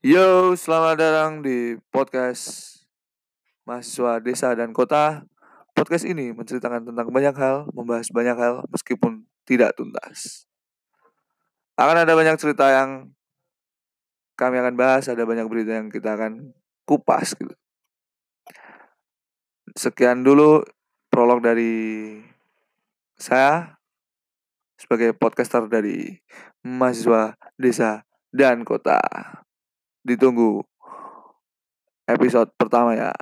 Yo, 0.00 0.56
selamat 0.56 0.96
datang 0.96 1.44
di 1.44 1.76
podcast 1.92 2.72
mahasiswa 3.68 4.16
desa 4.24 4.48
dan 4.56 4.72
kota. 4.72 5.28
Podcast 5.76 6.08
ini 6.08 6.32
menceritakan 6.32 6.88
tentang 6.88 7.12
banyak 7.12 7.36
hal, 7.36 7.68
membahas 7.76 8.08
banyak 8.08 8.32
hal 8.32 8.64
meskipun 8.72 9.28
tidak 9.44 9.76
tuntas. 9.76 10.48
Akan 11.76 12.00
ada 12.00 12.16
banyak 12.16 12.32
cerita 12.40 12.72
yang 12.72 13.12
kami 14.40 14.56
akan 14.64 14.72
bahas, 14.72 15.04
ada 15.04 15.20
banyak 15.28 15.44
berita 15.52 15.76
yang 15.76 15.92
kita 15.92 16.16
akan 16.16 16.56
kupas 16.88 17.36
gitu. 17.36 17.52
Sekian 19.76 20.24
dulu 20.24 20.64
prolog 21.12 21.44
dari 21.44 22.16
saya 23.20 23.76
sebagai 24.80 25.12
podcaster 25.12 25.68
dari 25.68 26.24
mahasiswa 26.64 27.36
desa 27.60 28.08
dan 28.32 28.64
kota. 28.64 28.96
Ditunggu 30.00 30.64
episode 32.08 32.50
pertama 32.56 32.96
ya. 32.96 33.12